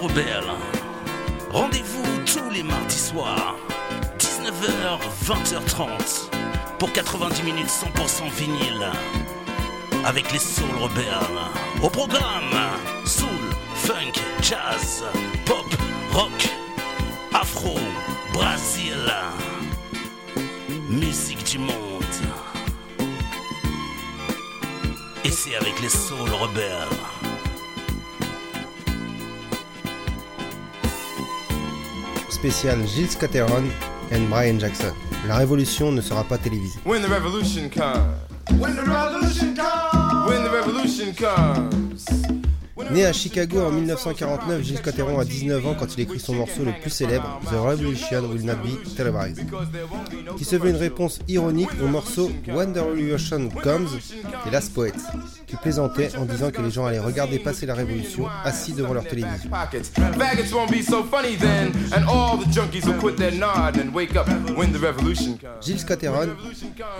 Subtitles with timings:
[0.00, 0.50] Rebelle.
[1.52, 3.54] Rendez-vous tous les mardis soirs,
[4.18, 6.30] 19h, 20h30,
[6.78, 8.86] pour 90 minutes 100% vinyle.
[10.04, 11.38] Avec les Soul Rebelles.
[11.82, 12.58] Au programme,
[13.06, 13.28] soul,
[13.74, 15.04] funk, jazz,
[15.46, 15.64] pop,
[16.12, 16.48] rock,
[17.32, 17.78] afro,
[18.32, 19.12] Brésil.
[20.90, 21.72] Musique du monde.
[25.24, 27.13] Et c'est avec les Soul Rebelles.
[32.44, 33.64] Spécial Gilles Scatteron
[34.12, 34.92] et Brian Jackson.
[35.26, 36.78] La révolution ne sera pas télévisée.
[36.84, 38.60] When the revolution comes.
[38.60, 40.28] When the revolution comes.
[40.28, 42.04] When the revolution comes.
[42.90, 46.64] Né à Chicago en 1949, Gilles Cotteron a 19 ans quand il écrit son morceau
[46.64, 49.46] le plus célèbre, The Revolution Will Not Be Televised,
[50.36, 53.88] qui se veut une réponse ironique au morceau When the Revolution Comes
[54.44, 54.92] des Last Poets,
[55.46, 59.04] qui plaisantait en disant que les gens allaient regarder passer la révolution assis devant leur
[59.04, 59.50] télévision.
[65.60, 66.28] Gilles Cotteron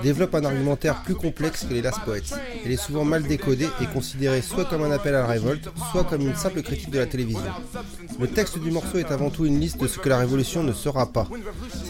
[0.03, 2.23] développe un argumentaire plus complexe que les Last Poets.
[2.65, 6.05] Il est souvent mal décodé et considéré soit comme un appel à la révolte, soit
[6.05, 7.43] comme une simple critique de la télévision.
[8.19, 10.73] Le texte du morceau est avant tout une liste de ce que la révolution ne
[10.73, 11.29] sera pas.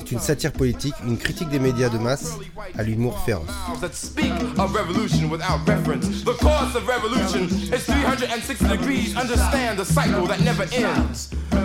[0.05, 2.35] C'est une satire politique, une critique des médias de masse,
[2.77, 3.47] à l'humour féroce.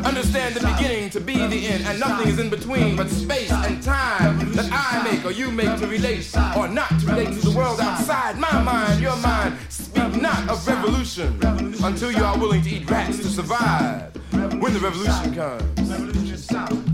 [0.05, 3.81] Understand the beginning to be the end, and nothing is in between but space and
[3.83, 7.51] time that I make or you make to relate or not to relate to the
[7.51, 9.57] world outside my mind, your mind.
[9.69, 11.37] Speak not of revolution
[11.83, 14.15] until you are willing to eat rats to survive.
[14.61, 16.88] When the revolution comes,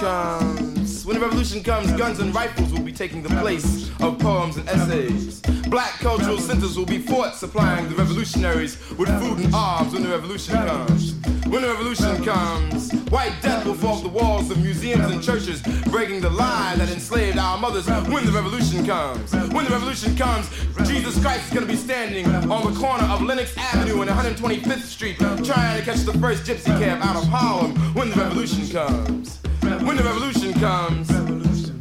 [0.00, 4.56] comes, when the revolution comes, guns and rifles will be taking the place of poems
[4.56, 5.40] and essays.
[5.68, 10.08] Black cultural centers will be fought supplying the revolutionaries with food and arms when the
[10.08, 11.14] revolution comes.
[11.48, 16.20] When the revolution comes, white death will fall the walls of museums and churches, breaking
[16.20, 17.88] the lie that enslaved our mothers.
[17.88, 20.50] When the revolution comes, when the revolution comes,
[20.86, 25.16] Jesus Christ is to be standing on the corner of Lenox Avenue and 125th Street,
[25.18, 27.74] trying to catch the first gypsy cab out of Harlem.
[27.94, 31.08] When the revolution comes, when the revolution comes.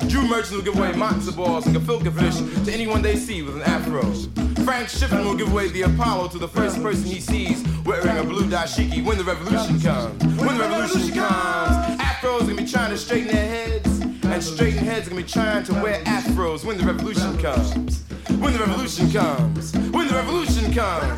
[0.07, 3.57] Jew merchants will give away matzo balls and gefilte fish to anyone they see with
[3.57, 4.01] an afro.
[4.67, 8.23] Frank Schiffman will give away the Apollo to the first person he sees wearing a
[8.25, 10.21] blue dashiki when the revolution comes.
[10.35, 15.07] When the revolution comes, afros gonna be trying to straighten their heads, and straighten heads
[15.07, 18.03] gonna be trying to wear afros when the revolution comes.
[18.27, 19.71] When the revolution comes.
[19.71, 21.17] When the revolution comes.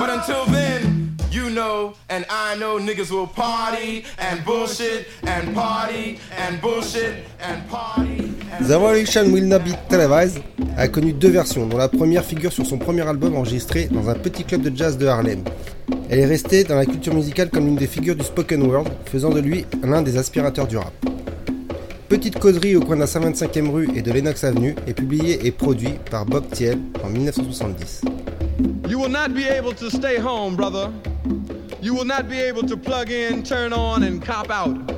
[0.00, 6.18] But until then, you know and I know niggas will party and bullshit and party
[6.38, 8.32] and bullshit and party.
[8.62, 10.40] The Revolution Will Not Be Televised
[10.78, 14.14] a connu deux versions, dont la première figure sur son premier album enregistré dans un
[14.14, 15.42] petit club de jazz de Harlem.
[16.08, 19.30] Elle est restée dans la culture musicale comme l'une des figures du spoken word, faisant
[19.30, 20.92] de lui l'un des aspirateurs du rap.
[22.08, 25.50] Petite causerie au coin de la 125e rue et de Lenox Avenue est publié et
[25.50, 28.02] produit par Bob Thiel en 1970.
[28.88, 30.90] You will not be able to stay home, brother.
[31.82, 34.97] You will not be able to plug in, turn on, and cop out.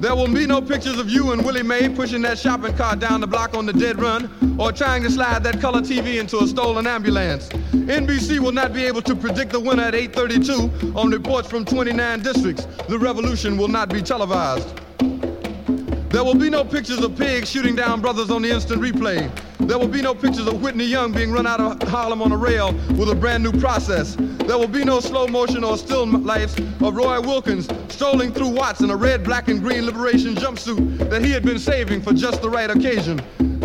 [0.00, 3.20] There will be no pictures of you and Willie Mae pushing that shopping cart down
[3.20, 6.46] the block on the dead run or trying to slide that color TV into a
[6.46, 7.50] stolen ambulance.
[7.50, 12.20] NBC will not be able to predict the winner at 8:32 on reports from 29
[12.20, 12.66] districts.
[12.88, 14.68] The revolution will not be televised.
[16.10, 19.30] There will be no pictures of pigs shooting down brothers on the instant replay.
[19.60, 22.36] There will be no pictures of Whitney Young being run out of Harlem on a
[22.36, 24.16] rail with a brand new process.
[24.18, 28.80] There will be no slow motion or still lifes of Roy Wilkins strolling through Watts
[28.80, 32.42] in a red, black, and green liberation jumpsuit that he had been saving for just
[32.42, 33.20] the right occasion.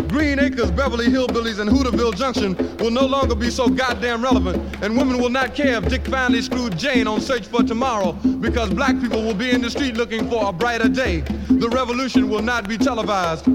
[0.08, 4.96] Green Acres, Beverly Hillbillies, and Hooterville Junction will no longer be so goddamn relevant, and
[4.96, 9.00] women will not care if Dick finally screwed Jane on Search for Tomorrow because black
[9.00, 11.20] people will be in the street looking for a brighter day.
[11.48, 13.46] The revolution will not be televised.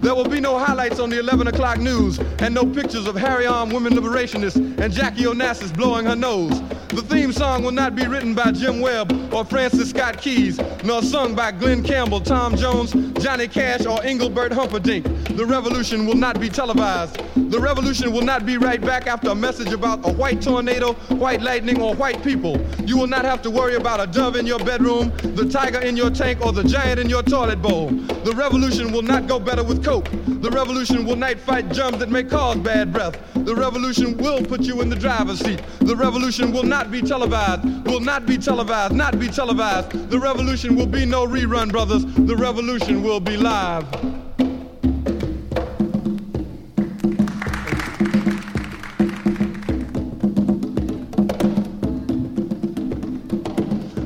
[0.00, 3.46] There will be no highlights on the 11 o'clock news and no pictures of Harry
[3.46, 6.60] armed women liberationists and Jackie Onassis blowing her nose.
[6.88, 11.02] The theme song will not be written by Jim Webb or Francis Scott Keys, nor
[11.02, 12.92] sung by Glen Campbell, Tom Jones,
[13.22, 15.04] Johnny Cash, or Engelbert Humperdinck.
[15.36, 17.20] The revolution will not be televised.
[17.50, 21.42] The revolution will not be right back after a message about a white tornado, white
[21.42, 22.60] lightning, or white people.
[22.84, 25.96] You will not have to worry about a dove in your bedroom, the tiger in
[25.96, 27.88] your tank, or the giant in your toilet bowl.
[27.88, 30.10] The revolution will not go better with coke.
[30.42, 33.16] The revolution will not fight germs that may cause bad breath.
[33.32, 35.62] The revolution will put you in the driver's seat.
[35.80, 40.10] The revolution will not be televised, will not be televised, not be televised.
[40.10, 42.04] The revolution will be no rerun, brothers.
[42.04, 43.86] The revolution will be live.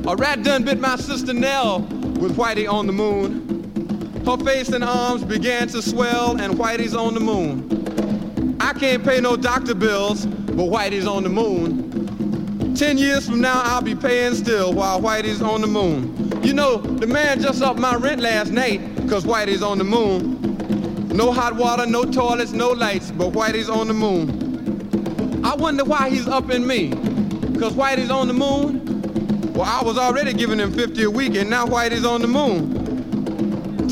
[0.07, 1.79] A rat done bit my sister Nell
[2.21, 3.52] with Whitey on the moon.
[4.25, 8.57] Her face and arms began to swell, and Whitey's on the moon.
[8.61, 12.73] I can't pay no doctor bills, but Whitey's on the moon.
[12.73, 16.31] Ten years from now, I'll be paying still while Whitey's on the moon.
[16.41, 18.79] You know, the man just upped my rent last night,
[19.09, 20.39] cause Whitey's on the moon.
[21.09, 25.41] No hot water, no toilets, no lights, but Whitey's on the moon.
[25.45, 26.91] I wonder why he's upping me,
[27.59, 29.51] cause Whitey's on the moon?
[29.53, 32.82] Well, I was already giving him 50 a week, and now Whitey's on the moon.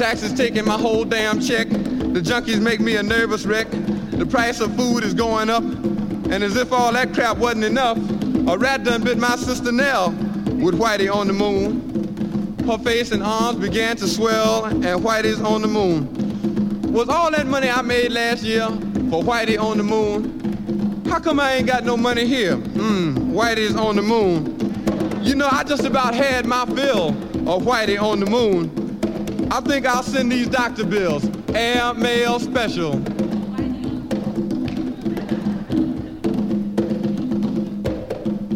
[0.02, 1.70] Taxes taking my whole damn check.
[1.70, 3.70] The junkies make me a nervous wreck.
[3.70, 5.62] The price of food is going up.
[5.62, 8.00] And as if all that crap wasn't enough,
[8.48, 12.58] a rat done bit my sister Nell with Whitey on the moon.
[12.66, 16.92] Her face and arms began to swell, and Whitey's on the moon.
[16.92, 18.66] Was all that money I made last year
[19.12, 21.04] for Whitey on the moon?
[21.12, 22.58] How come I ain't got no money here?
[22.58, 24.58] Mmm, Whitey's on the moon.
[25.22, 28.81] You know, I just about had my fill of Whitey on the moon.
[29.54, 31.30] I think I'll send these doctor bills.
[31.54, 33.02] Air mail special.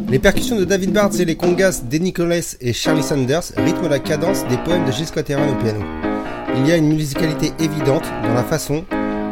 [0.07, 3.99] Les percussions de David Bartz et les congas d'Eddie Nicholas et Charlie Sanders rythment la
[3.99, 5.81] cadence des poèmes de Gilles Scott au piano.
[6.55, 8.85] Il y a une musicalité évidente dans la façon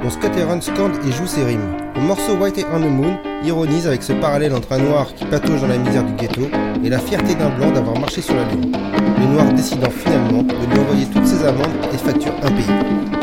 [0.04, 1.78] dont Scott Heron scande et joue ses rimes.
[1.96, 5.62] Le morceau White on the Moon ironise avec ce parallèle entre un noir qui patauge
[5.62, 6.50] dans la misère du ghetto
[6.84, 8.72] et la fierté d'un blanc d'avoir marché sur la lune.
[9.20, 13.14] Le noir décidant finalement de lui envoyer toutes ses amendes et factures impayées.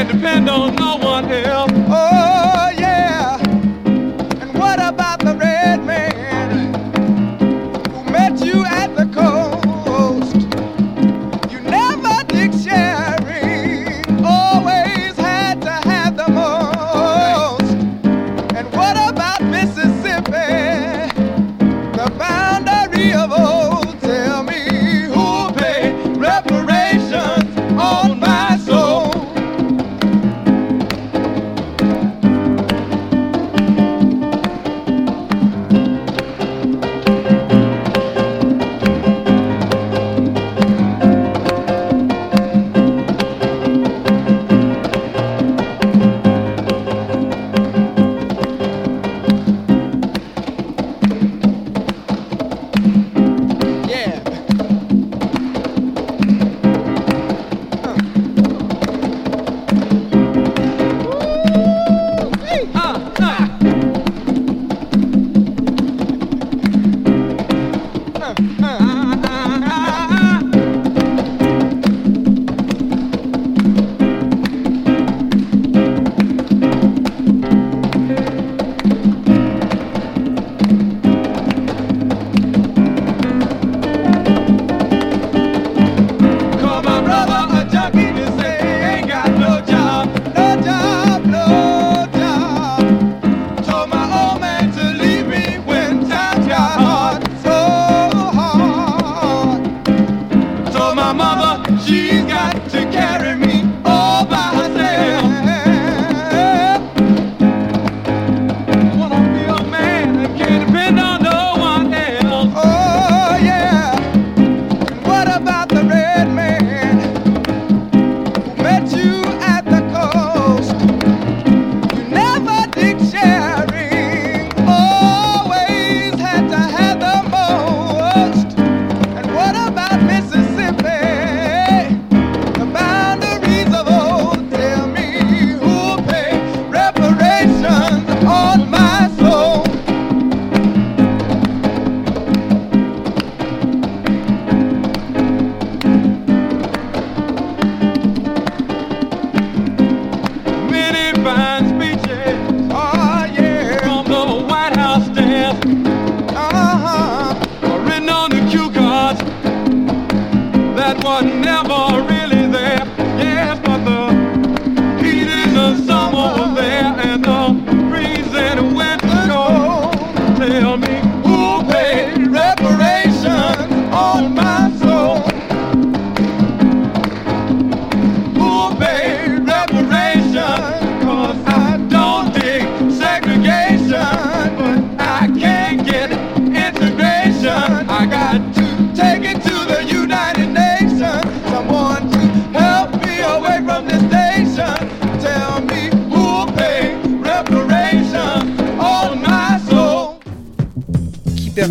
[0.00, 1.69] Can't depend on no one else.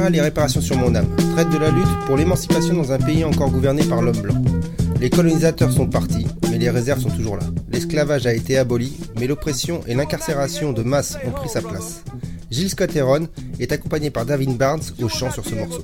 [0.10, 3.51] Les réparations sur mon âme traite de la lutte pour l'émancipation dans un pays encore
[3.51, 4.42] gouverné par l'homme blanc.
[5.00, 7.44] Les colonisateurs sont partis, mais les réserves sont toujours là.
[7.72, 12.04] L'esclavage a été aboli, mais l'oppression et l'incarcération de masse ont pris sa place.
[12.51, 13.28] Gilles Scott Heron
[13.60, 15.84] est accompagné par David Barnes au chant sur ce morceau.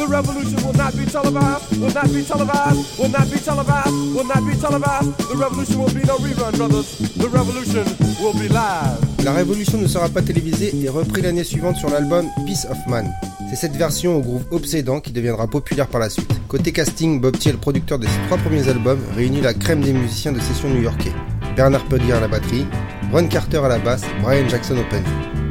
[0.00, 4.24] The revolution will not be televised, will not be televised, will not be televised, will
[4.24, 5.28] not be televised.
[5.28, 6.96] The revolution will be no rerun, brothers.
[7.18, 7.84] The revolution
[8.18, 8.96] will be live.
[9.22, 13.12] La révolution ne sera pas télévisée et repris l'année suivante sur l'album Peace of Man.
[13.50, 16.32] C'est cette version au groove obsédant qui deviendra populaire par la suite.
[16.48, 20.32] Côté casting, Bob Thiel, producteur de ses trois premiers albums, réunit la crème des musiciens
[20.32, 21.12] de session new-yorkais.
[21.56, 22.64] Bernard Pedier à la batterie,
[23.12, 25.04] Ron Carter à la basse, Brian Jackson au piano,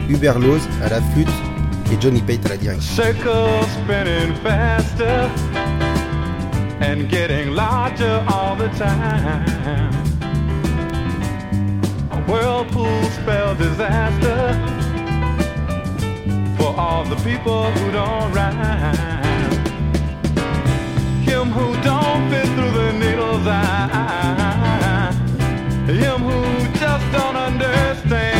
[0.09, 0.37] Hubert
[0.83, 1.27] à la flûte
[1.91, 5.29] et Johnny Pate à spinning faster
[6.81, 9.91] and getting larger all the time.
[12.11, 14.55] A whirlpool spell disaster
[16.57, 18.95] for all the people who don't rhyme.
[21.23, 25.11] Him who don't fit through the needle's eye.
[25.87, 28.38] Him who just don't understand.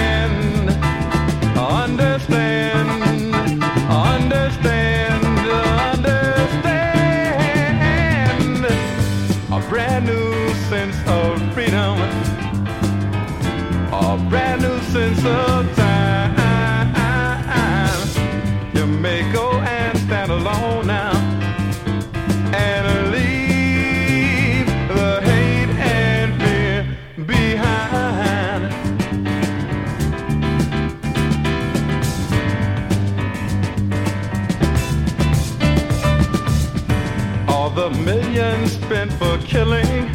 [39.50, 40.14] Killing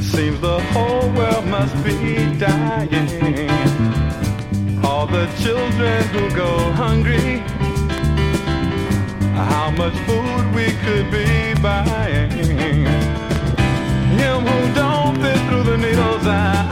[0.00, 1.94] seems the whole world must be
[2.38, 3.50] dying.
[4.84, 7.38] All the children who go hungry
[9.50, 12.30] how much food we could be buying.
[14.20, 16.66] Him who don't fit through the needle's eye.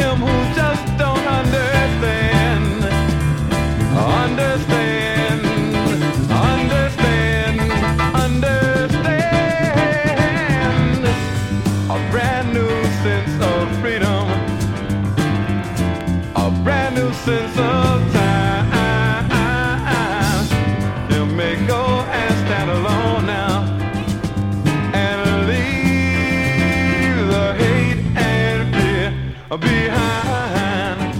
[0.00, 2.84] Him who just don't understand.
[4.22, 4.97] Understand.
[29.56, 31.14] behind.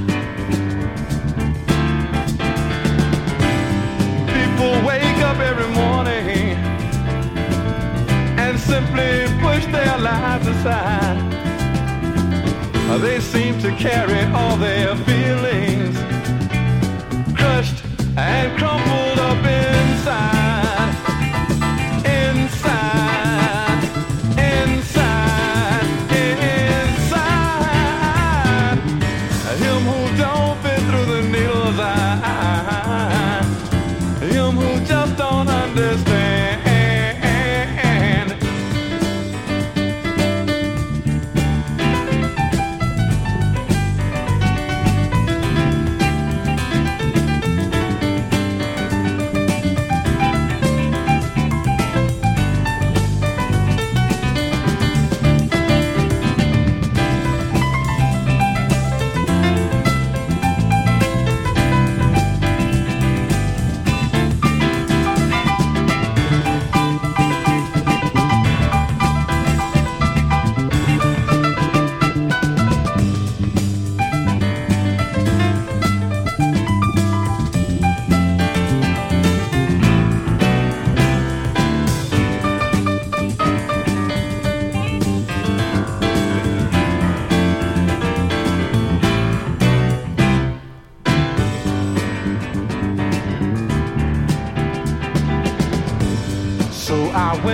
[4.28, 6.56] People wake up every morning
[8.38, 11.24] and simply push their lives aside.
[13.00, 15.96] They seem to carry all their feelings
[17.36, 17.84] crushed
[18.16, 18.97] and crumbled.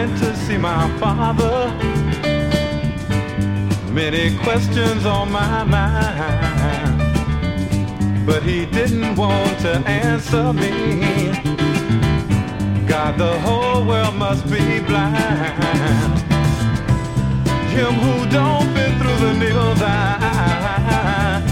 [0.07, 1.73] Went to see my father.
[3.91, 7.01] Many questions on my mind.
[8.27, 10.73] But he didn't want to answer me.
[12.87, 16.19] God, the whole world must be blind.
[17.77, 21.43] Him who don't fit through the needle's eye.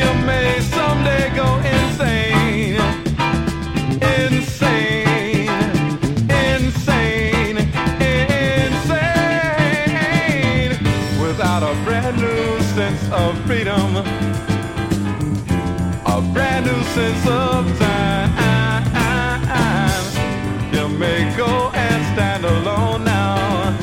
[0.00, 1.79] You may someday go insane.
[13.10, 13.96] Of freedom.
[16.06, 18.30] A brand new sense of time.
[20.72, 23.74] You may go and stand alone now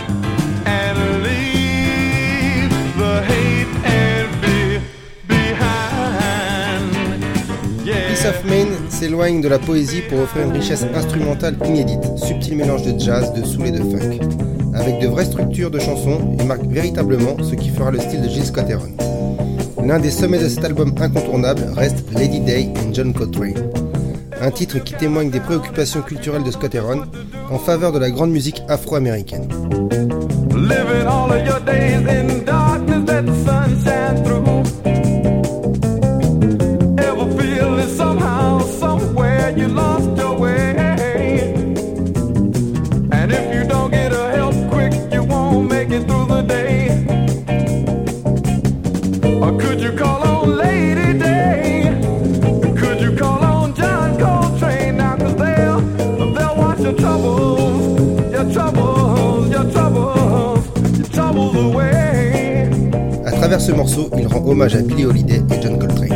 [0.66, 4.82] and leave the hate and fear
[5.28, 6.92] behind.
[7.86, 12.84] Peace of Main s'éloigne de la poésie pour offrir une richesse instrumentale inédite, subtil mélange
[12.84, 14.20] de jazz, de soul et de funk.
[14.74, 18.30] Avec de vraies structures de chansons, il marque véritablement ce qui fera le style de
[18.30, 19.07] Gilles Scott Heron.
[19.88, 23.72] L'un des sommets de cet album incontournable reste Lady Day and John Coltrane.
[24.42, 27.04] Un titre qui témoigne des préoccupations culturelles de Scott Heron
[27.50, 29.48] en faveur de la grande musique afro-américaine.
[63.58, 66.07] Travers ce morceau, il rend hommage à Billie Holiday et John Coltrane.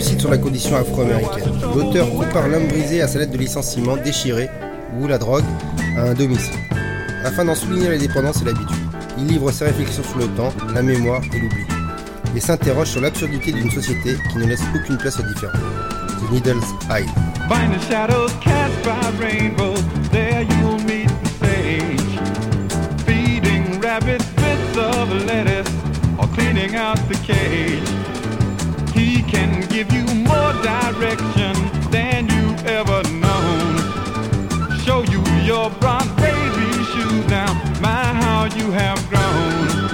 [0.00, 1.52] Sur la condition afro-américaine.
[1.74, 4.48] L'auteur compare l'homme brisé à sa lettre de licenciement déchirée,
[4.98, 5.44] ou la drogue,
[5.96, 6.54] à un domicile.
[7.24, 8.76] Afin d'en souligner la dépendance et l'habitude,
[9.18, 11.64] il livre ses réflexions sur le temps, la mémoire et l'oubli,
[12.34, 15.58] et s'interroge sur l'absurdité d'une société qui ne laisse aucune place aux différents.
[16.08, 17.06] The Needle's Eye.
[30.62, 31.54] Direction
[31.90, 33.76] than you've ever known.
[34.84, 37.52] Show you your brown baby shoes now.
[37.80, 39.90] My, how you have grown.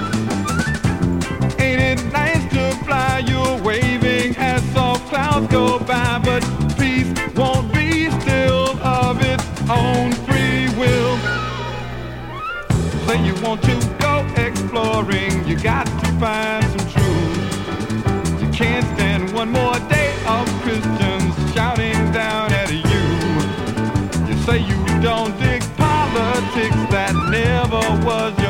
[1.59, 3.23] Ain't it nice to fly?
[3.27, 6.43] You're waving as soft clouds go by, but
[6.77, 11.17] peace won't be still of its own free will.
[13.05, 18.41] Say you want to go exploring, you got to find some truth.
[18.41, 19.96] You can't stand one more day
[28.07, 28.46] was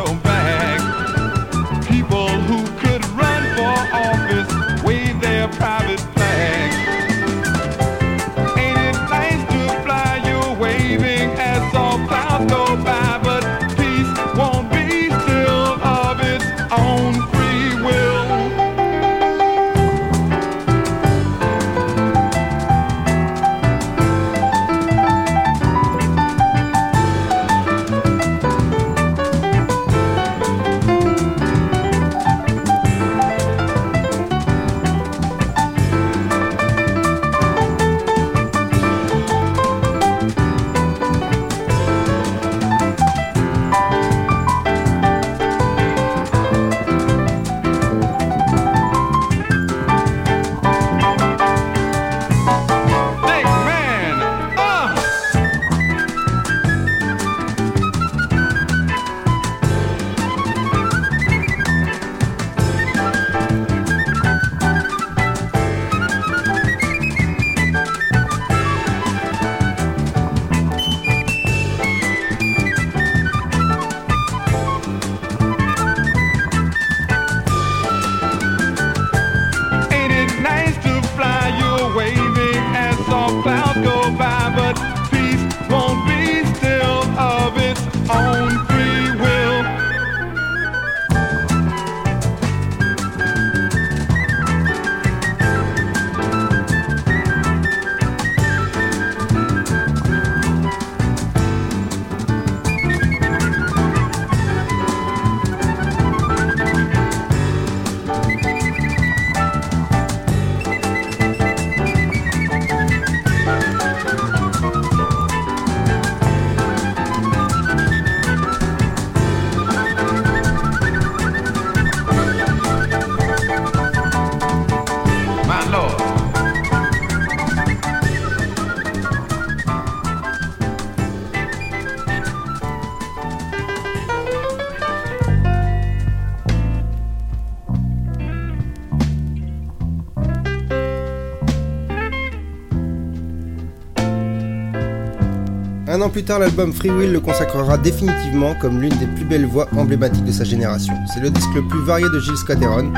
[146.12, 150.24] Plus tard, l'album Free Will le consacrera définitivement comme l'une des plus belles voix emblématiques
[150.24, 150.94] de sa génération.
[151.14, 152.92] C'est le disque le plus varié de Gilles Scott Heron.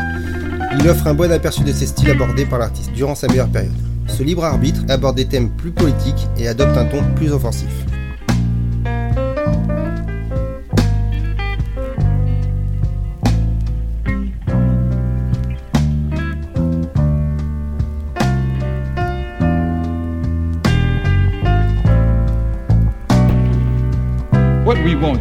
[0.80, 3.74] Il offre un bon aperçu de ses styles abordés par l'artiste durant sa meilleure période.
[4.08, 7.79] Ce libre arbitre aborde des thèmes plus politiques et adopte un ton plus offensif.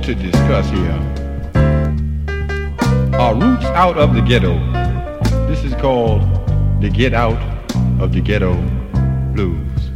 [0.09, 1.01] To discuss here
[3.21, 4.55] are roots out of the ghetto.
[5.49, 6.23] This is called
[6.81, 7.37] the Get Out
[8.01, 8.55] of the Ghetto
[9.35, 9.91] Blues.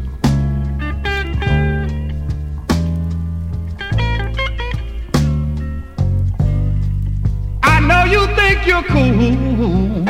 [7.62, 10.04] I know you think you're cool.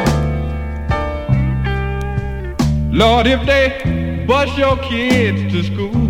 [2.93, 6.02] Lord, if they bus your kids to school.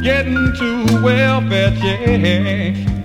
[0.00, 2.97] Getting to welfare checks.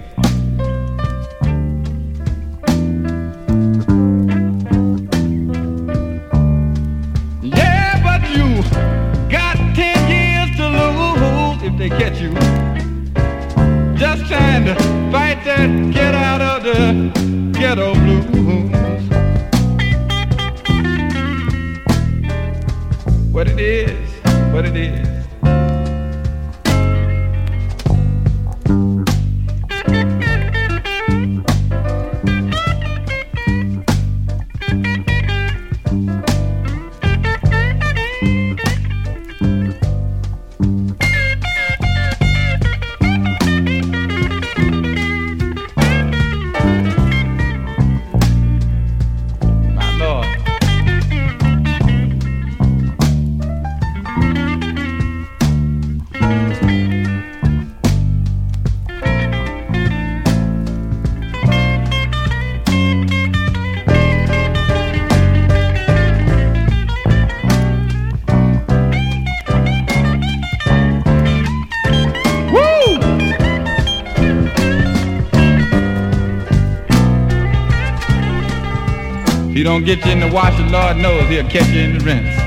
[79.84, 82.38] Don't get you in the wash, the Lord knows he'll catch you in the rinse.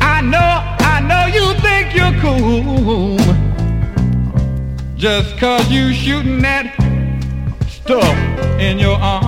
[0.00, 0.38] I know,
[0.80, 3.18] I know you think you're cool.
[4.96, 6.74] Just cause you shooting that
[7.68, 8.18] stuff
[8.58, 9.25] in your arm.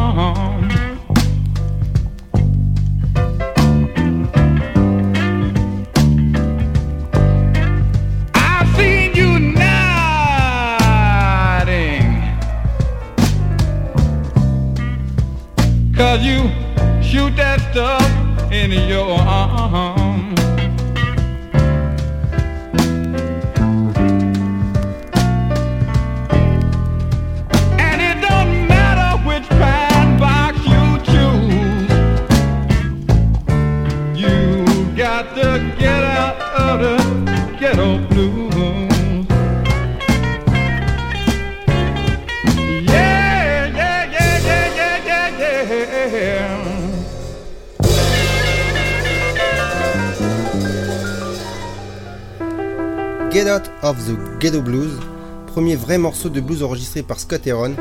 [54.40, 55.00] Ghetto Blues,
[55.48, 57.72] premier vrai morceau de blues enregistré par Scott Heron,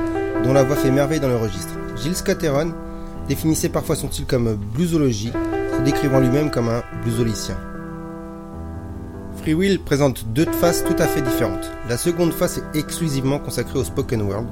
[0.43, 1.73] dont la voix fait merveille dans le registre.
[1.95, 2.71] Gilles Scott Heron
[3.27, 5.31] définissait parfois son style comme bluesologie,
[5.77, 7.55] se décrivant lui-même comme un bluesolicien.
[9.39, 11.69] Free Will présente deux faces tout à fait différentes.
[11.89, 14.47] La seconde face est exclusivement consacrée au spoken word,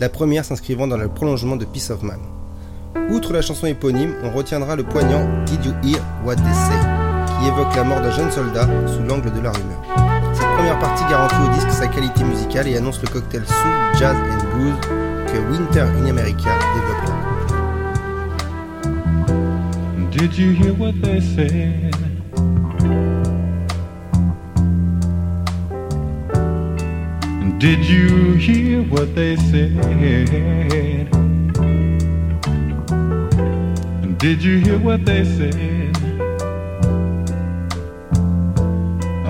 [0.00, 2.20] la première s'inscrivant dans le prolongement de Peace of Man.
[3.10, 7.48] Outre la chanson éponyme, on retiendra le poignant Did You Hear What They Say, qui
[7.48, 10.09] évoque la mort d'un jeune soldat sous l'angle de la rumeur.
[10.60, 14.44] Première partie garantit au disque sa qualité musicale et annonce le cocktail soul, jazz and
[14.54, 14.74] blues
[15.26, 17.14] que Winter in America développera.
[20.10, 21.94] Did you hear what they said?
[27.58, 29.80] Did you hear what they said?
[34.18, 35.89] Did you hear what they said?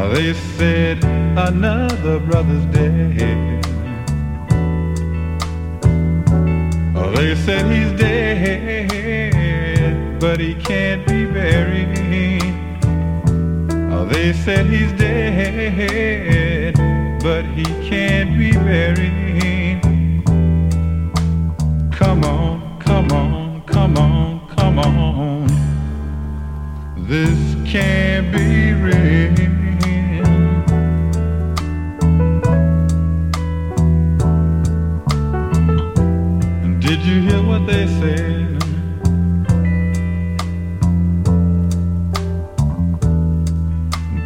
[0.08, 3.60] They said another brother's dead.
[7.14, 8.88] They said he's dead,
[10.18, 11.98] but he can't be buried.
[14.10, 16.74] They said he's dead,
[17.22, 19.82] but he can't be buried.
[21.92, 25.46] Come on, come on, come on, come on.
[27.06, 29.39] This can't be real.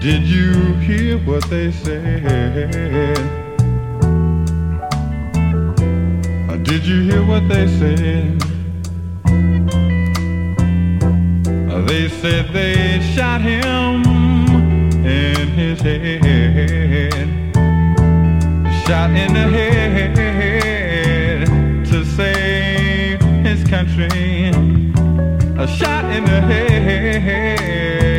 [0.05, 3.17] Did you hear what they said?
[6.63, 8.39] Did you hear what they said?
[11.89, 14.05] They said they shot him
[15.07, 17.25] in his head.
[18.87, 21.47] Shot in the head
[21.87, 24.51] to save his country.
[25.59, 28.14] A shot in the head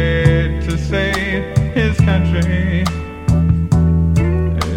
[2.06, 2.86] country.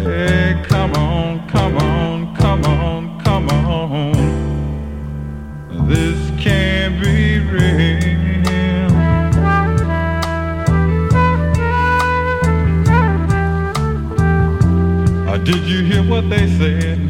[0.03, 4.13] Hey, come on, come on, come on, come on.
[5.87, 8.89] This can't be real.
[15.29, 17.08] Uh, did you hear what they said?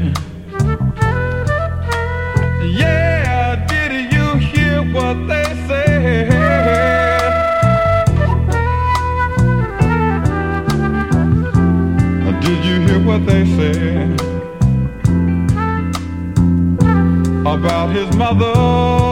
[17.53, 19.08] about his mother.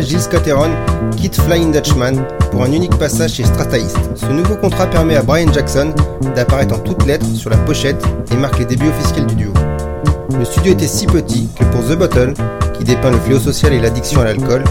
[0.00, 0.70] Gilles Scott-Heron
[1.16, 3.98] quitte Flying Dutchman pour un unique passage chez Strataist.
[4.14, 5.92] Ce nouveau contrat permet à Brian Jackson
[6.34, 9.52] d'apparaître en toutes lettres sur la pochette et marque les débuts officiels du duo.
[10.38, 12.32] Le studio était si petit que pour The Bottle,
[12.78, 14.64] qui dépeint le fléau social et l'addiction à l'alcool,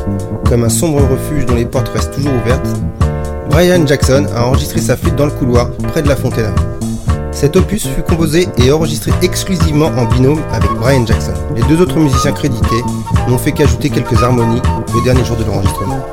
[0.50, 2.68] comme un sombre refuge dont les portes restent toujours ouvertes,
[3.50, 6.56] Brian Jackson a enregistré sa flûte dans le couloir près de la fontaine.
[7.32, 11.34] Cet opus fut composé et enregistré exclusivement en binôme avec Brian Jackson.
[11.56, 12.84] Les deux autres musiciens crédités
[13.28, 14.62] n'ont fait qu'ajouter quelques harmonies
[14.94, 16.06] le dernier jour de l'enregistrement.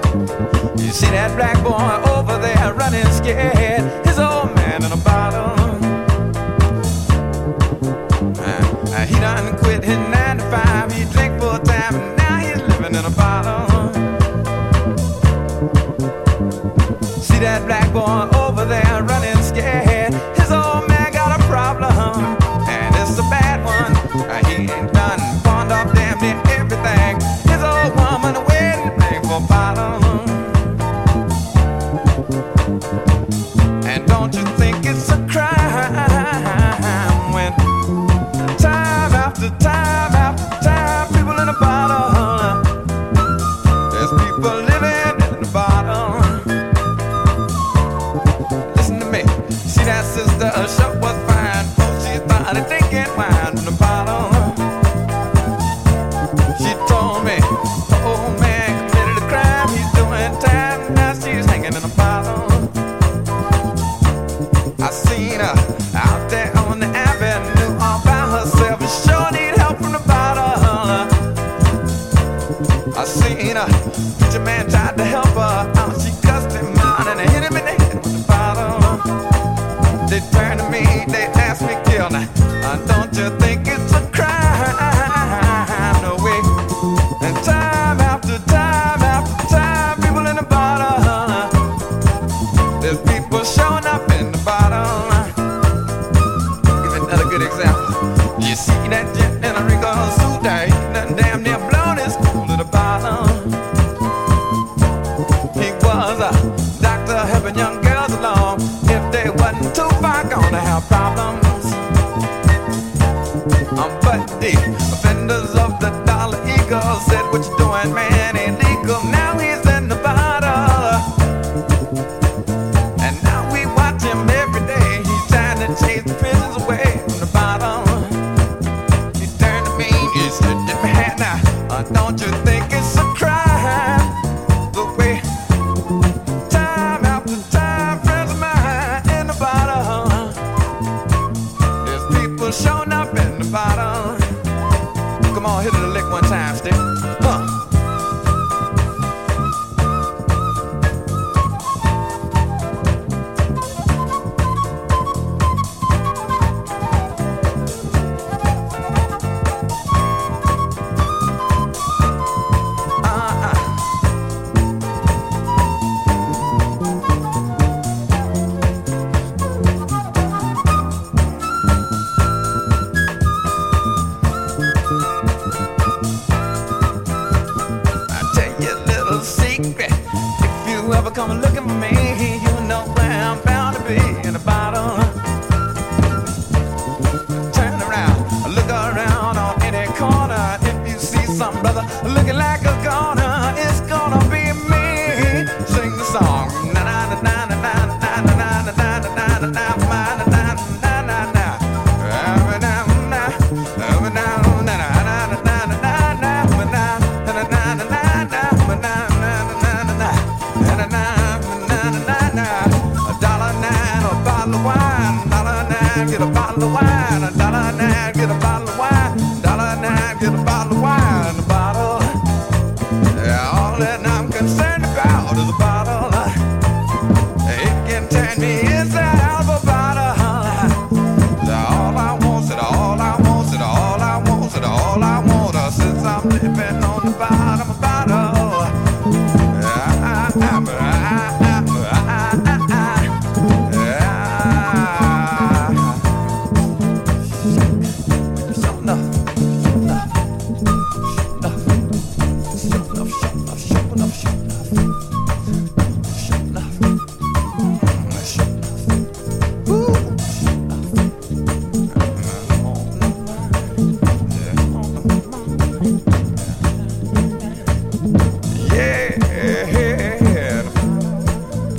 [106.18, 108.60] was doctor helping young girls along.
[108.84, 111.47] If they wasn't too far gonna have problems.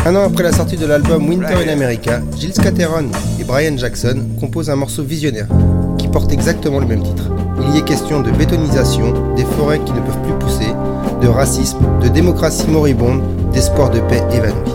[0.10, 4.16] Un an après la sortie de l'album Winter in America, Gilles Cateron et Brian Jackson
[4.40, 5.46] composent un morceau visionnaire
[6.00, 7.30] qui porte exactement le même titre.
[7.62, 10.74] Il y est question de bétonisation, des forêts qui ne peuvent plus pousser,
[11.22, 13.22] de racisme, de démocratie moribonde,
[13.54, 14.72] d'espoir de paix évanoui.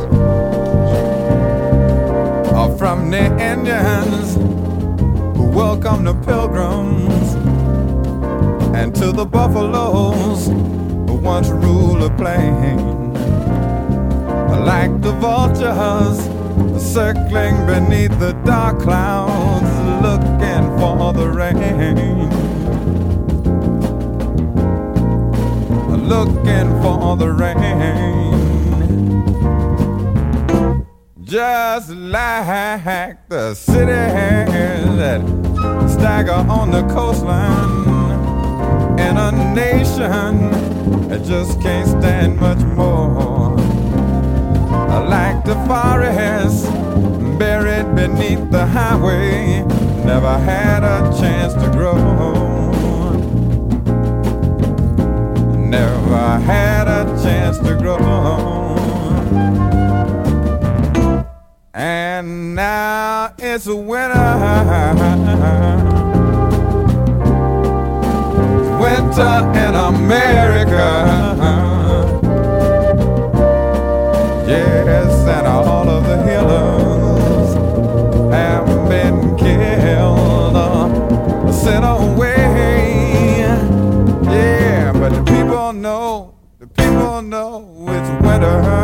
[14.61, 16.19] like the vultures
[16.83, 19.71] circling beneath the dark clouds,
[20.03, 22.31] looking for the rain.
[26.09, 28.35] Looking for the rain.
[31.23, 33.87] Just like the cities
[34.99, 35.21] that
[35.89, 37.89] stagger on the coastline,
[39.01, 40.51] and a nation
[41.09, 43.34] that just can't stand much more
[45.09, 46.65] like the forest,
[47.39, 49.63] buried beneath the highway.
[50.05, 51.95] Never had a chance to grow.
[55.57, 57.99] Never had a chance to grow.
[61.75, 64.95] And now it's winter
[68.85, 71.74] winter in America.
[88.45, 88.84] murder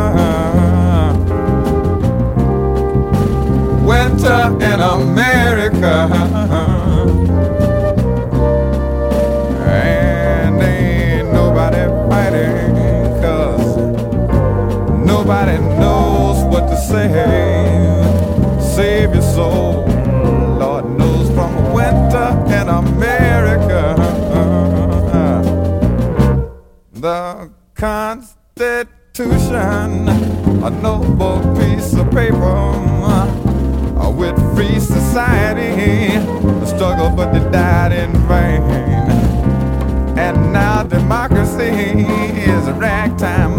[37.31, 38.61] they died in vain.
[40.17, 43.50] And now democracy is ragtime.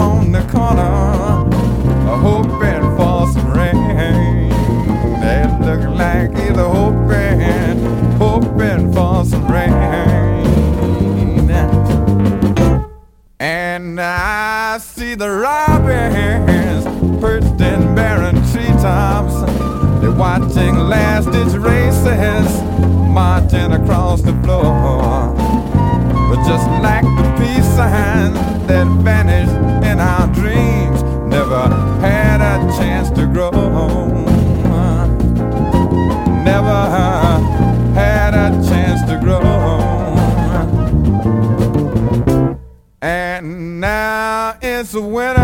[44.92, 45.41] the winner.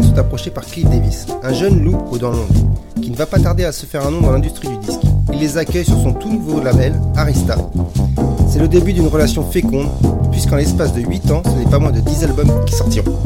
[0.00, 3.38] Sont approchés par Cliff Davis, un jeune loup aux dents longues, qui ne va pas
[3.38, 5.02] tarder à se faire un nom dans l'industrie du disque.
[5.34, 7.56] Il les accueille sur son tout nouveau label, Arista.
[8.48, 9.90] C'est le début d'une relation féconde,
[10.30, 13.18] puisqu'en l'espace de 8 ans, ce n'est pas moins de 10 albums qui sortiront.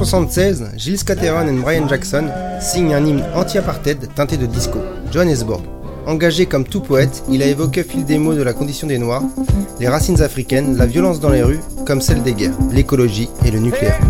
[0.00, 2.24] 1976, Gilles Scatteron et Brian Jackson
[2.58, 4.78] signent un hymne anti-apartheid teinté de disco,
[5.12, 5.60] Johannesburg.
[6.06, 9.24] Engagé comme tout poète, il a évoqué fil des mots de la condition des Noirs,
[9.78, 13.58] les racines africaines, la violence dans les rues, comme celle des guerres, l'écologie et le
[13.58, 14.00] nucléaire.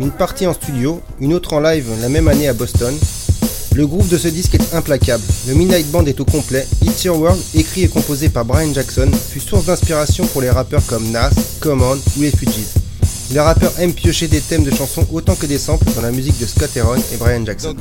[0.00, 2.94] une partie en studio, une autre en live la même année à Boston.
[3.74, 7.18] Le groupe de ce disque est implacable, le Midnight Band est au complet, It's Your
[7.18, 11.30] World, écrit et composé par Brian Jackson, fut source d'inspiration pour les rappeurs comme Nas,
[11.60, 12.68] Common ou les Fugees.
[13.32, 16.38] Les rappeurs aiment piocher des thèmes de chansons autant que des samples dans la musique
[16.38, 17.74] de Scott Aaron et Brian Jackson.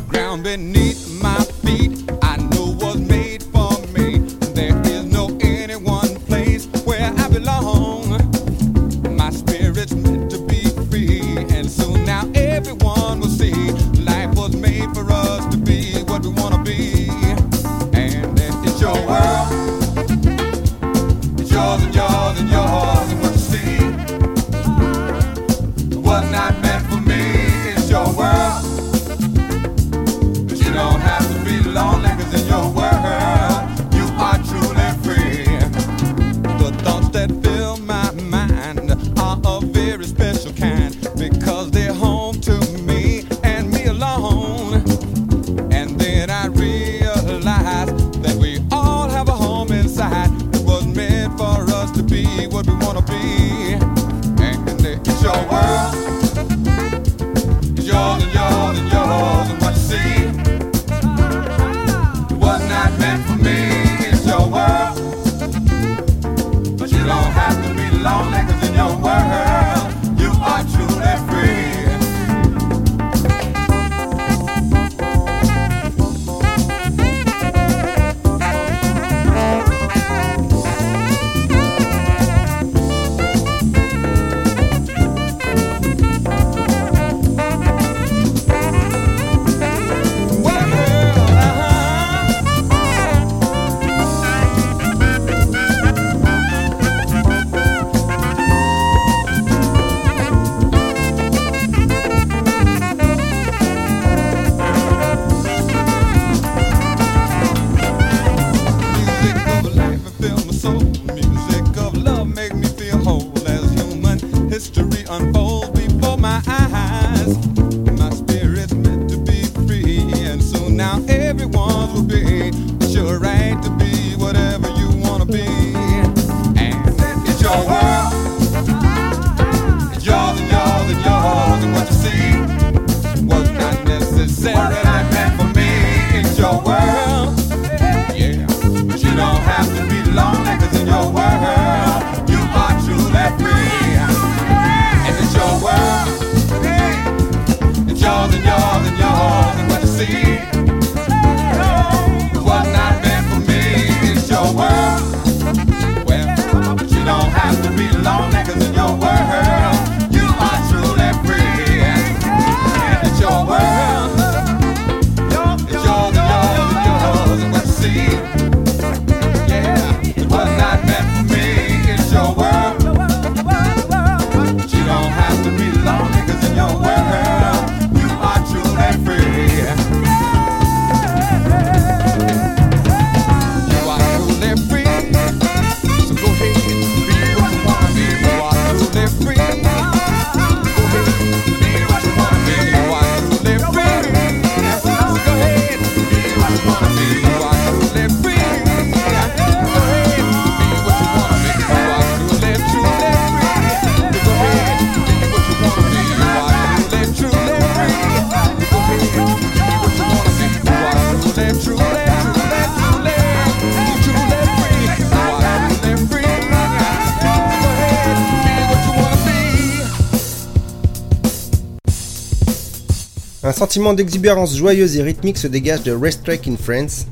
[223.62, 227.06] Un sentiment d'exubérance joyeuse et rythmique se dégage de Racetrack in France,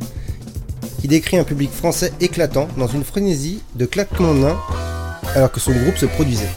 [0.99, 4.59] qui décrit un public français éclatant dans une frénésie de claquements de nains
[5.35, 6.49] alors que son groupe se produisait.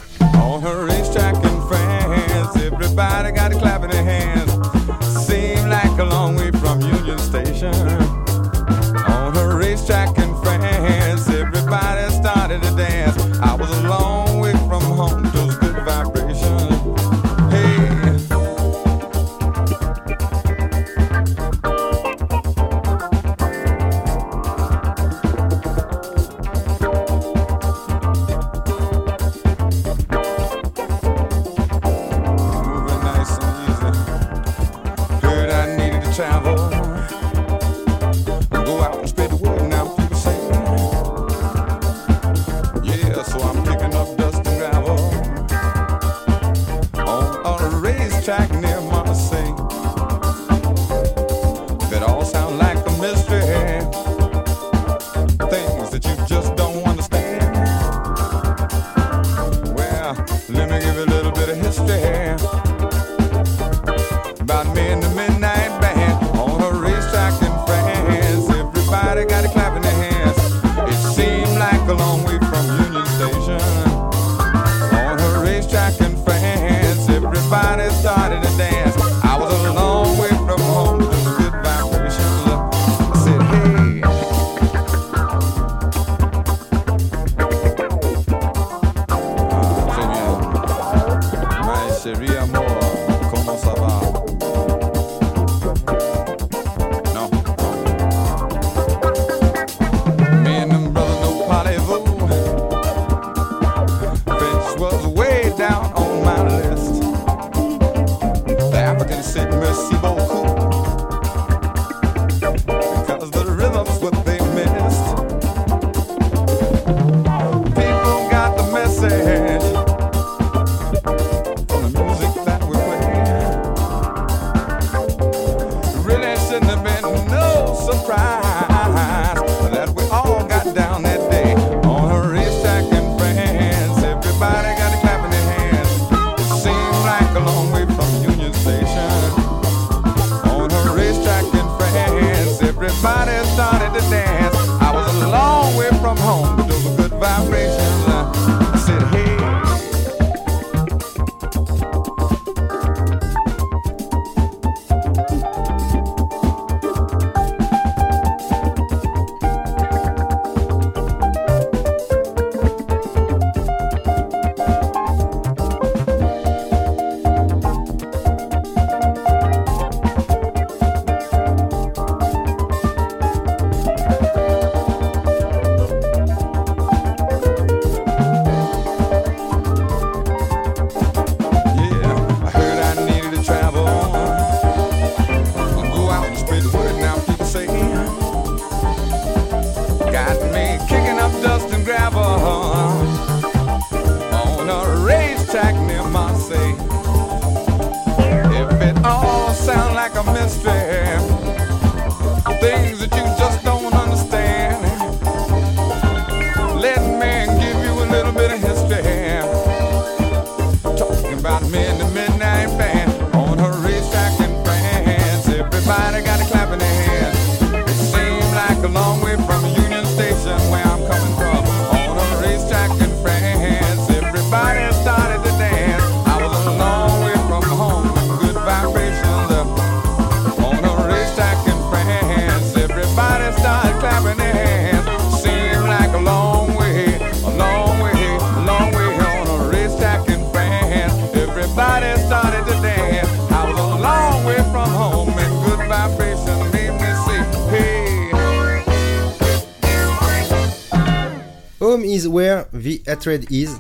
[252.12, 253.70] is where the hatred is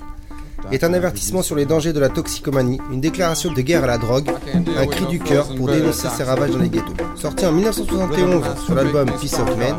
[0.70, 3.98] est un avertissement sur les dangers de la toxicomanie, une déclaration de guerre à la
[3.98, 6.94] drogue, un cri du cœur pour dénoncer ses ravages dans les ghettos.
[7.16, 9.74] Sorti en 1971 sur l'album Peace of Men,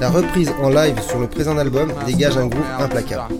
[0.00, 3.34] la reprise en live sur le présent album dégage un groupe implacable.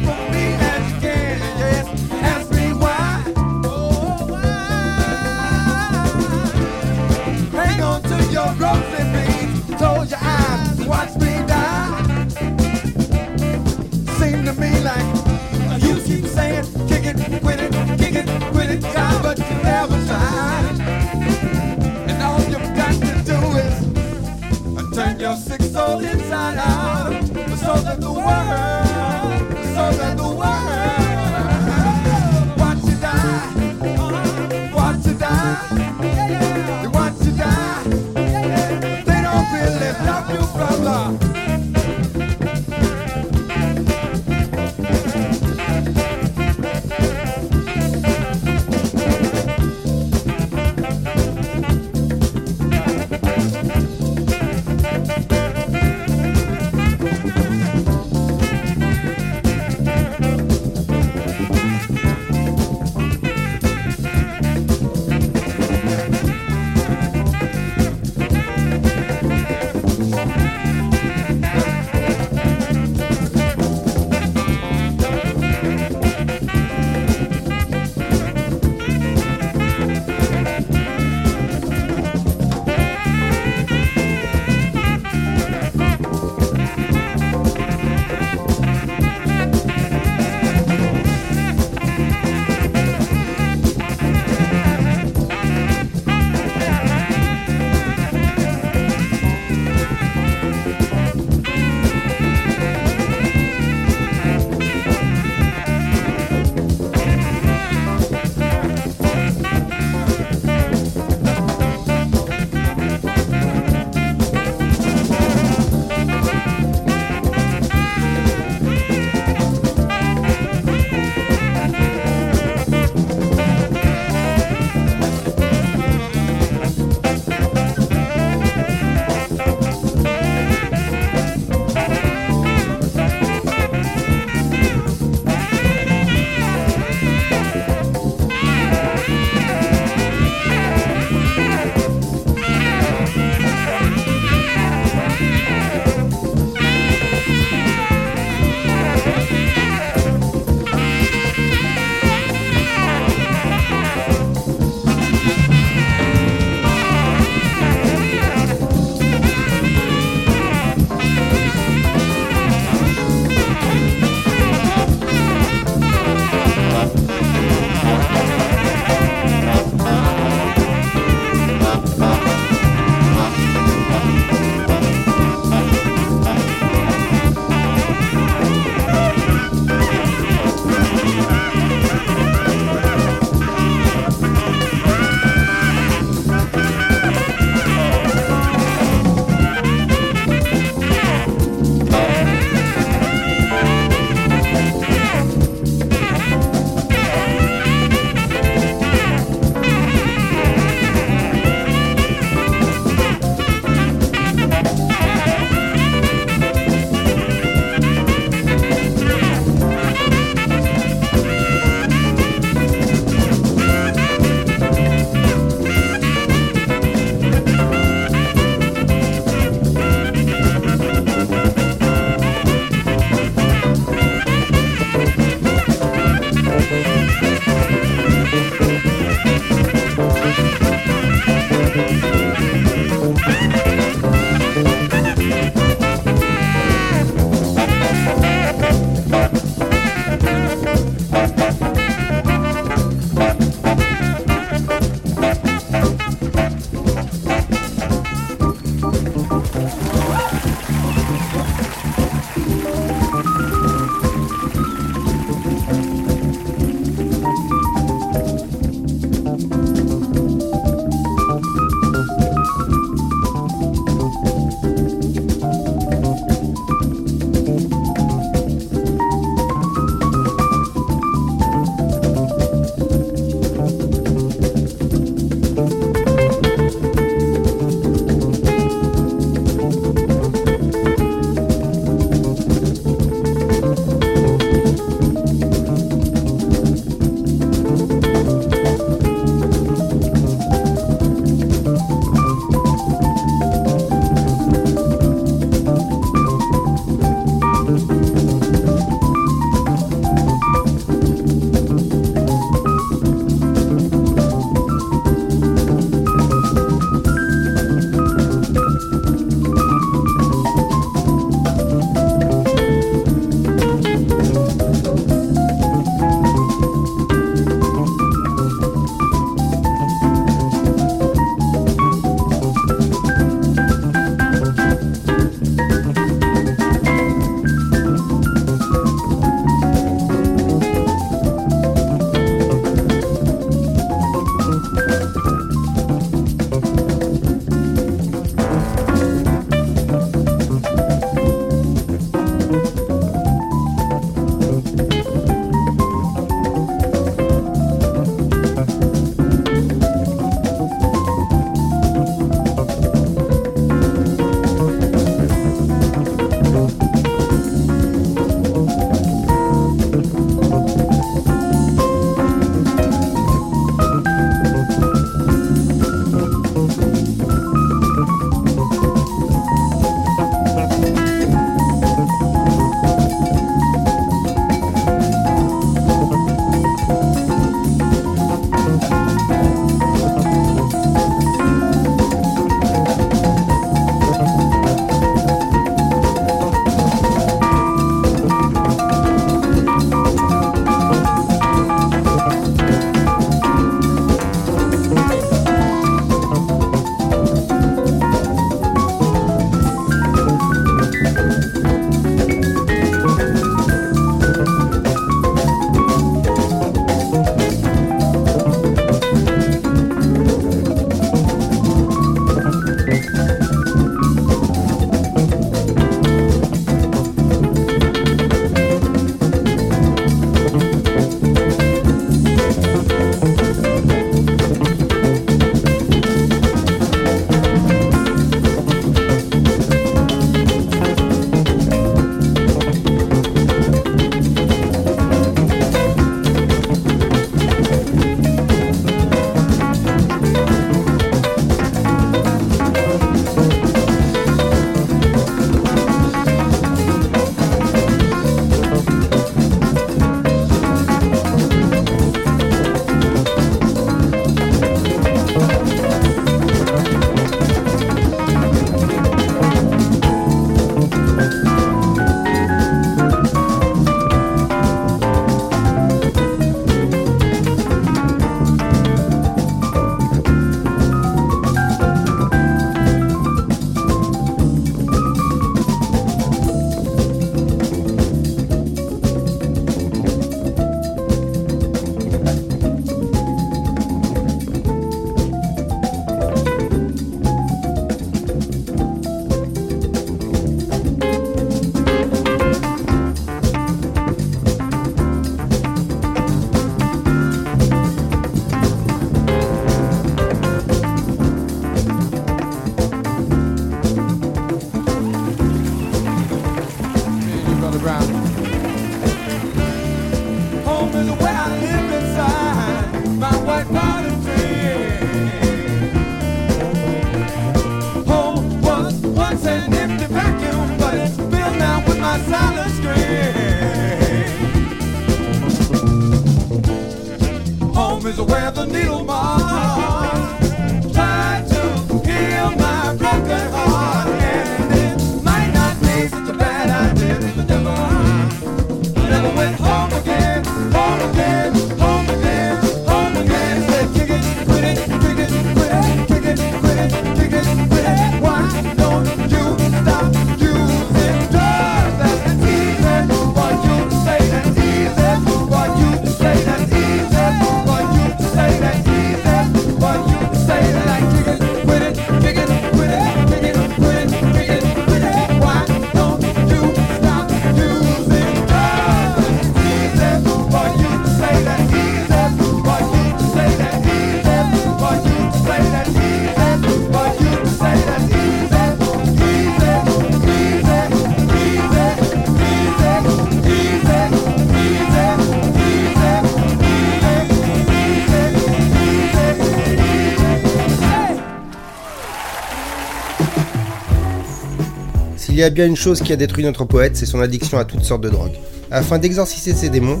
[595.38, 597.64] Il y a bien une chose qui a détruit notre poète, c'est son addiction à
[597.64, 598.34] toutes sortes de drogues.
[598.72, 600.00] Afin d'exorciser ses démons,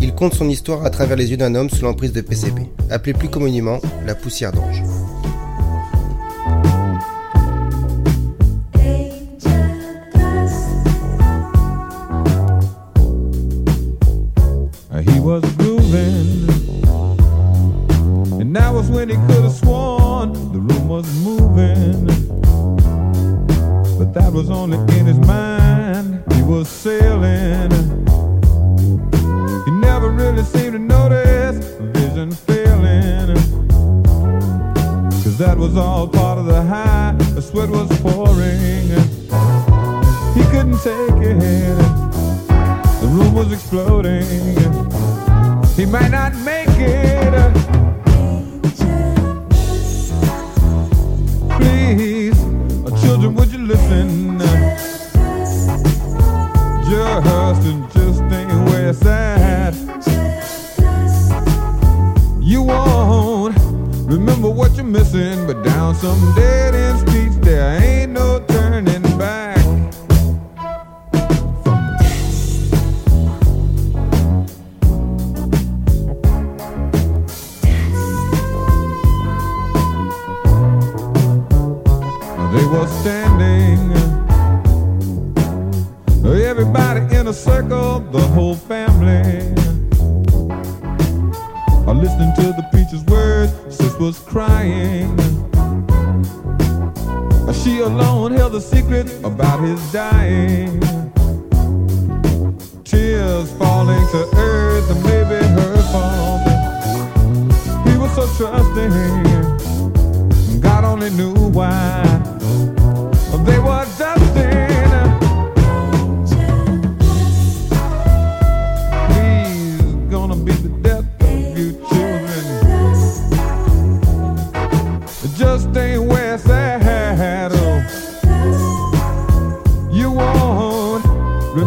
[0.00, 3.12] il compte son histoire à travers les yeux d'un homme sous l'emprise de PCP, appelé
[3.12, 4.84] plus communément la poussière d'ange.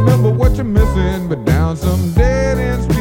[0.02, 3.01] remember what you're missing, but down some dead end street.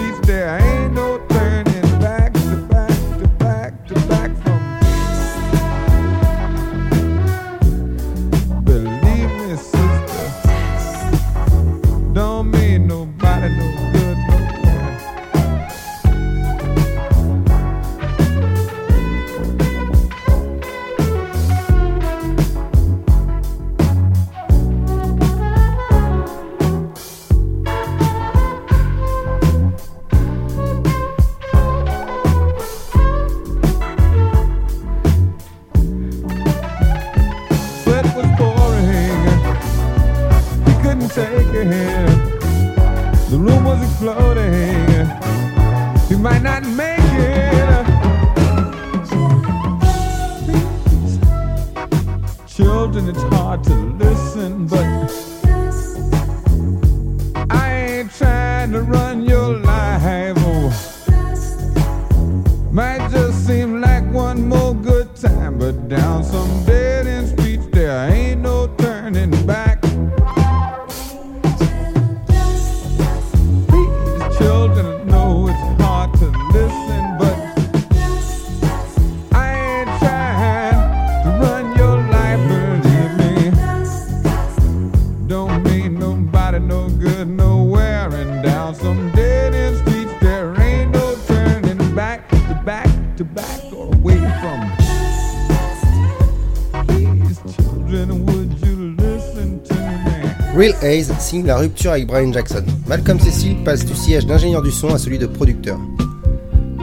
[100.90, 102.64] Hayes signe la rupture avec Brian Jackson.
[102.88, 105.78] Malcolm Cecil passe du siège d'ingénieur du son à celui de producteur,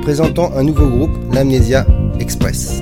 [0.02, 1.86] présentant un nouveau groupe, l'Amnesia
[2.18, 2.82] Express.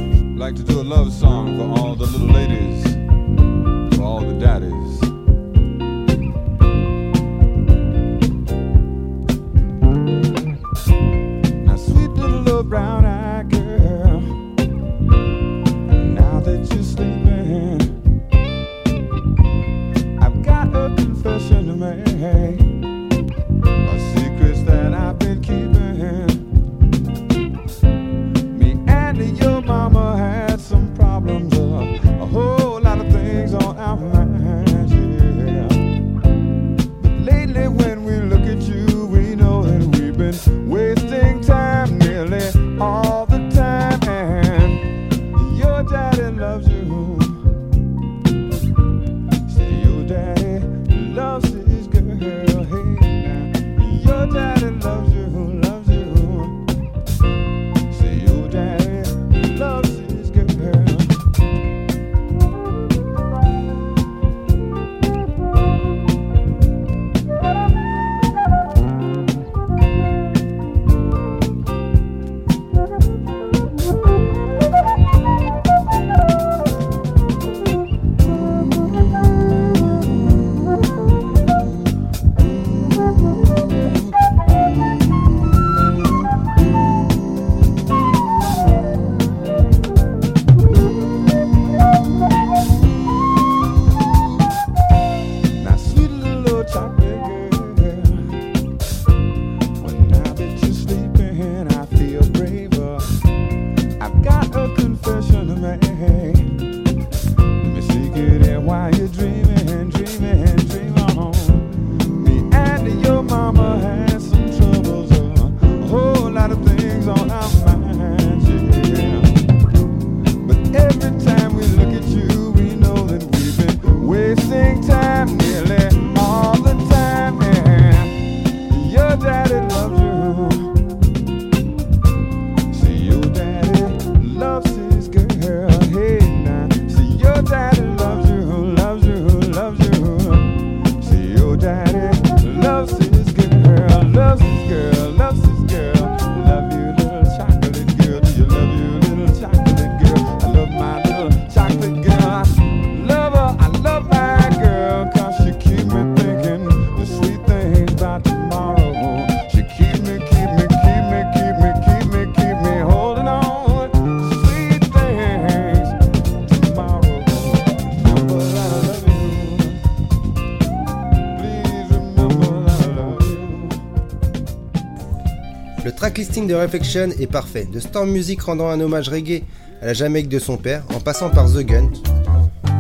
[176.16, 179.44] chaque listing de Reflection est parfait, de Storm Music rendant un hommage reggae
[179.82, 181.90] à la Jamaïque de son père, en passant par The Gun,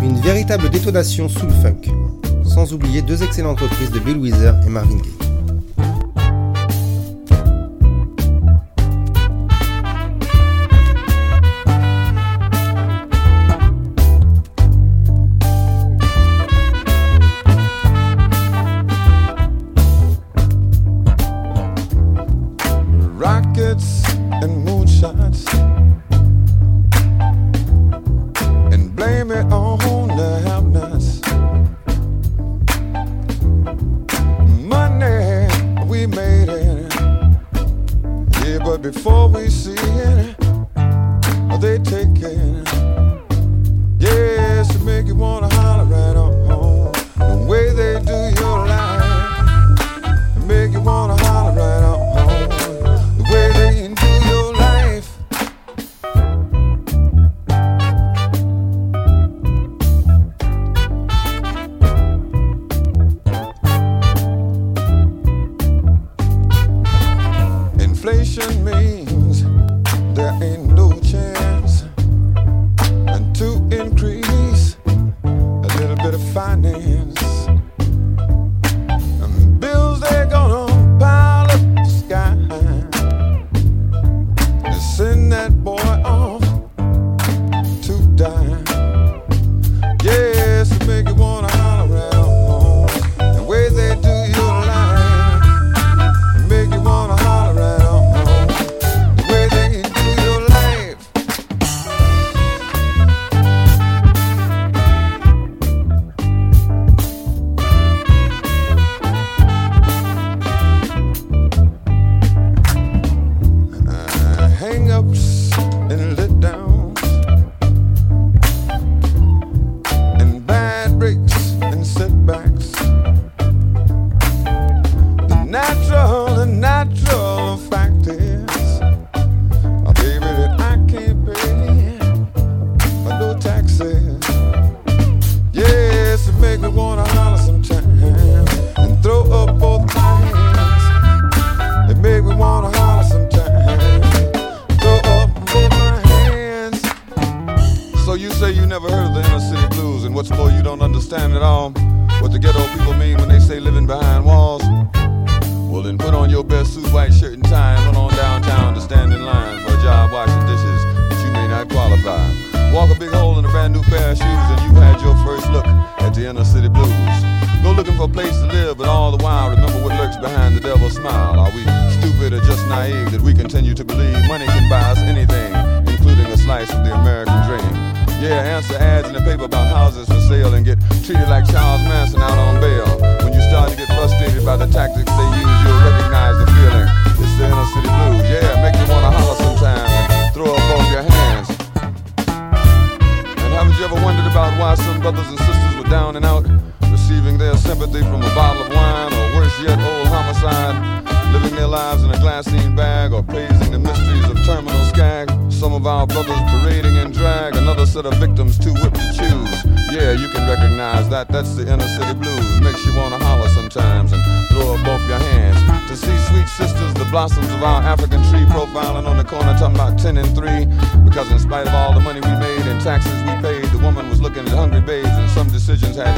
[0.01, 1.81] une véritable détonation sous le funk.
[2.45, 5.14] Sans oublier deux excellentes reprises de Bill Withers et Marvin Gaye.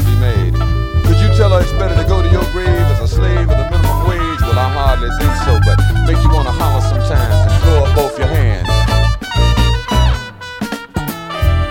[0.08, 0.54] Be made.
[1.04, 3.60] Could you tell her it's better to go to your grave as a slave with
[3.60, 4.42] a minimum wage?
[4.42, 5.78] Well, I hardly think so, but
[6.08, 8.72] make you wanna holler sometimes and throw up both your hands.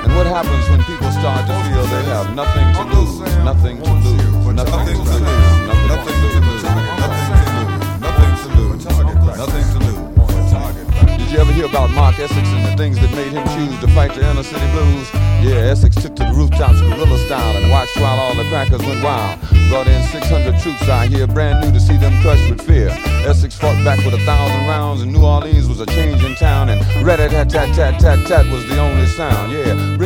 [0.04, 3.92] And what happens when people start to feel they have nothing to lose, nothing to
[4.04, 5.24] lose, nothing to lose,
[5.88, 8.84] nothing to lose, nothing to lose,
[9.36, 9.96] nothing to lose.
[11.18, 13.88] Did you ever hear about Mark Essex and the things that made him choose to
[13.88, 15.10] fight the inner city blues?
[15.42, 19.02] Yeah, Essex took to the rooftops guerrilla style and watched while all the crackers went
[19.02, 19.40] wild.
[19.68, 22.90] Brought in 600 troops out here, brand new to see them crushed with fear.
[23.26, 26.68] Essex fought back with a thousand rounds, and New Orleans was a changing town.
[26.68, 29.50] And rat tat tat tat tat tat was the only sound.
[29.50, 29.96] Yeah,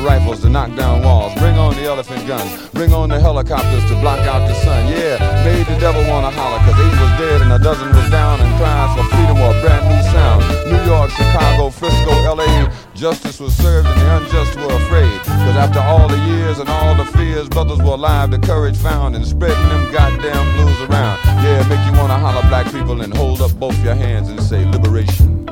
[0.00, 1.34] rifles to knock down walls.
[1.34, 2.68] Bring on the elephant guns.
[2.70, 4.88] Bring on the helicopters to block out the sun.
[4.88, 8.40] Yeah, made the devil wanna holler, cause eight was dead and a dozen was down.
[8.40, 10.42] And cries for freedom or a brand new sound.
[10.70, 12.70] New York, Chicago, Frisco, LA.
[12.94, 15.20] Justice was served and the unjust were afraid.
[15.22, 19.16] Cause after all the years and all the fears, brothers were alive, the courage found
[19.16, 21.18] and spreading them goddamn blues around.
[21.44, 24.64] Yeah, make you wanna holler black people and hold up both your hands and say
[24.64, 25.46] liberation.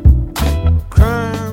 [0.90, 1.47] Crime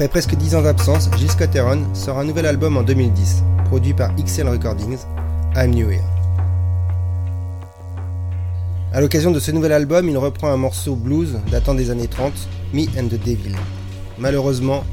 [0.00, 4.16] Après presque 10 ans d'absence, Gil Scott-Heron sort un nouvel album en 2010, produit par
[4.16, 4.96] XL Recordings,
[5.54, 6.00] I'm New Here.
[8.94, 12.32] À l'occasion de ce nouvel album, il reprend un morceau blues datant des années 30,
[12.72, 13.54] Me and the Devil.
[14.18, 14.84] Malheureusement,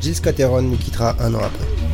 [0.00, 1.85] Gil Scott-Heron nous quittera un an après.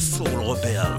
[0.00, 0.93] sur le repère.